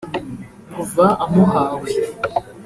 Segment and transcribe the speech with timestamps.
[0.73, 1.89] Kuva amuhawe